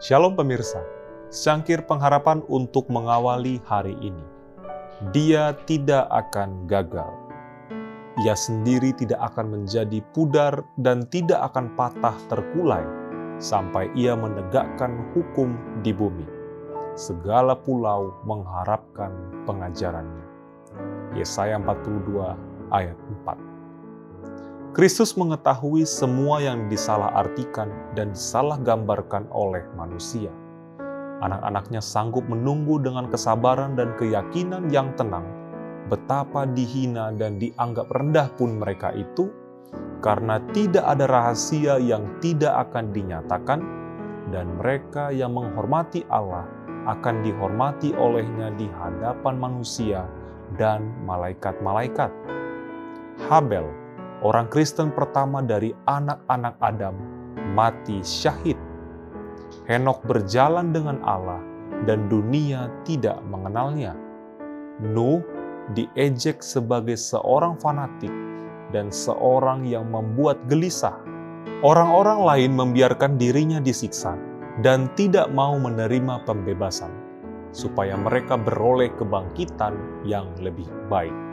[0.00, 0.80] Shalom pemirsa,
[1.28, 4.24] sangkir pengharapan untuk mengawali hari ini.
[5.12, 7.12] Dia tidak akan gagal.
[8.24, 12.80] Ia sendiri tidak akan menjadi pudar dan tidak akan patah terkulai
[13.44, 15.52] sampai ia menegakkan hukum
[15.84, 16.24] di bumi.
[16.96, 19.12] Segala pulau mengharapkan
[19.44, 20.24] pengajarannya.
[21.12, 22.96] Yesaya 42 ayat
[23.28, 23.49] 4.
[24.70, 27.66] Kristus mengetahui semua yang disalahartikan
[27.98, 30.30] dan disalahgambarkan oleh manusia.
[31.26, 35.26] Anak-anaknya sanggup menunggu dengan kesabaran dan keyakinan yang tenang
[35.90, 39.26] betapa dihina dan dianggap rendah pun mereka itu,
[40.06, 43.58] karena tidak ada rahasia yang tidak akan dinyatakan,
[44.30, 46.46] dan mereka yang menghormati Allah
[46.86, 50.06] akan dihormati olehnya di hadapan manusia
[50.54, 52.14] dan malaikat-malaikat.
[53.26, 53.79] Habel
[54.20, 56.96] orang Kristen pertama dari anak-anak Adam,
[57.56, 58.56] mati syahid.
[59.66, 61.40] Henok berjalan dengan Allah
[61.88, 63.96] dan dunia tidak mengenalnya.
[64.80, 65.20] Nuh
[65.72, 68.12] diejek sebagai seorang fanatik
[68.70, 70.96] dan seorang yang membuat gelisah.
[71.60, 74.16] Orang-orang lain membiarkan dirinya disiksa
[74.60, 76.92] dan tidak mau menerima pembebasan,
[77.52, 81.29] supaya mereka beroleh kebangkitan yang lebih baik.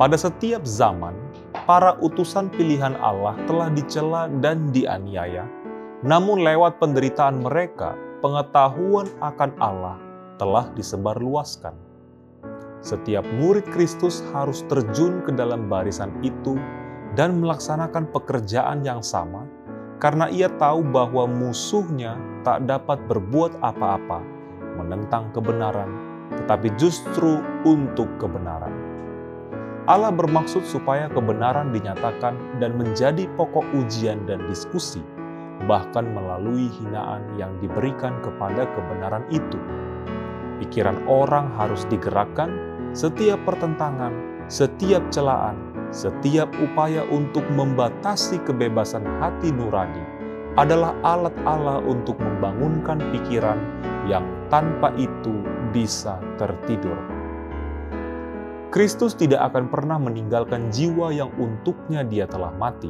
[0.00, 1.12] Pada setiap zaman,
[1.68, 5.44] para utusan pilihan Allah telah dicela dan dianiaya,
[6.00, 7.92] namun lewat penderitaan mereka,
[8.24, 10.00] pengetahuan akan Allah
[10.40, 11.76] telah disebarluaskan.
[12.80, 16.56] Setiap murid Kristus harus terjun ke dalam barisan itu
[17.12, 19.44] dan melaksanakan pekerjaan yang sama,
[20.00, 22.16] karena ia tahu bahwa musuhnya
[22.48, 24.24] tak dapat berbuat apa-apa
[24.80, 25.92] menentang kebenaran,
[26.32, 28.72] tetapi justru untuk kebenaran.
[29.90, 35.02] Allah bermaksud supaya kebenaran dinyatakan dan menjadi pokok ujian dan diskusi,
[35.66, 39.58] bahkan melalui hinaan yang diberikan kepada kebenaran itu.
[40.62, 42.54] Pikiran orang harus digerakkan
[42.94, 44.14] setiap pertentangan,
[44.46, 45.58] setiap celaan,
[45.90, 50.06] setiap upaya untuk membatasi kebebasan hati nurani
[50.54, 53.58] adalah alat Allah untuk membangunkan pikiran
[54.06, 55.42] yang tanpa itu
[55.74, 57.21] bisa tertidur.
[58.72, 62.88] Kristus tidak akan pernah meninggalkan jiwa yang untuknya dia telah mati.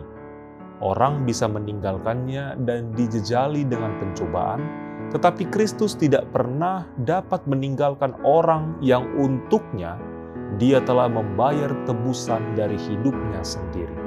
[0.78, 4.62] Orang bisa meninggalkannya dan dijejali dengan pencobaan,
[5.10, 9.98] tetapi Kristus tidak pernah dapat meninggalkan orang yang untuknya
[10.54, 13.98] dia telah membayar tebusan dari hidupnya sendiri.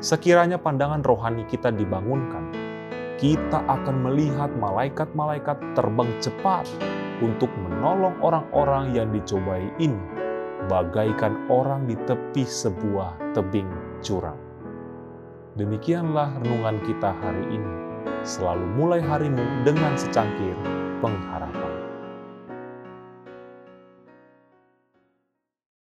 [0.00, 2.48] Sekiranya pandangan rohani kita dibangunkan,
[3.20, 6.64] kita akan melihat malaikat-malaikat terbang cepat
[7.20, 10.17] untuk menolong orang-orang yang dicobai ini,
[10.68, 13.68] bagaikan orang di tepi sebuah tebing
[14.04, 14.36] curang.
[15.56, 17.74] Demikianlah renungan kita hari ini
[18.22, 20.54] selalu mulai harimu dengan secangkir
[21.02, 21.67] pengharapan.